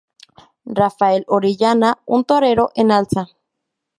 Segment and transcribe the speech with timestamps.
[0.79, 3.27] Rafael Orellana, un torero en alza